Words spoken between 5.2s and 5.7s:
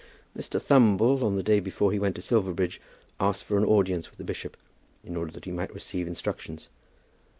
that he